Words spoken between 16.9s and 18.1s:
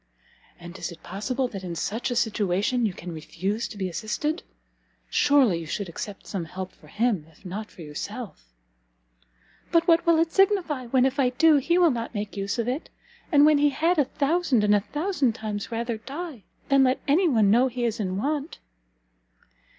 any one know he is